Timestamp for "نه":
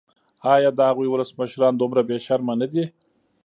2.61-2.67